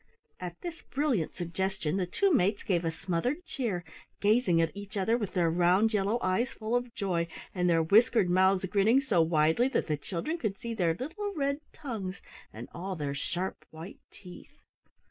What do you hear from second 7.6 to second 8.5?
their whiskered